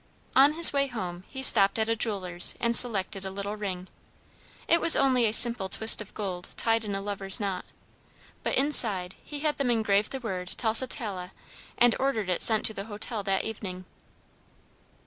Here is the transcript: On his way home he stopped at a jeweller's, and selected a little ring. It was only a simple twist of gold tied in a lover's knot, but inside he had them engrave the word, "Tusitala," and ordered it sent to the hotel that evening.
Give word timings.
On 0.35 0.53
his 0.53 0.73
way 0.73 0.87
home 0.87 1.25
he 1.29 1.43
stopped 1.43 1.77
at 1.77 1.87
a 1.87 1.95
jeweller's, 1.95 2.55
and 2.59 2.75
selected 2.75 3.23
a 3.23 3.29
little 3.29 3.55
ring. 3.55 3.87
It 4.67 4.81
was 4.81 4.95
only 4.95 5.27
a 5.27 5.31
simple 5.31 5.69
twist 5.69 6.01
of 6.01 6.15
gold 6.15 6.55
tied 6.57 6.83
in 6.83 6.95
a 6.95 7.01
lover's 7.01 7.39
knot, 7.39 7.65
but 8.41 8.55
inside 8.55 9.13
he 9.23 9.41
had 9.41 9.59
them 9.59 9.69
engrave 9.69 10.09
the 10.09 10.19
word, 10.19 10.47
"Tusitala," 10.57 11.33
and 11.77 11.95
ordered 11.99 12.29
it 12.29 12.41
sent 12.41 12.65
to 12.65 12.73
the 12.73 12.85
hotel 12.85 13.21
that 13.21 13.43
evening. 13.43 13.85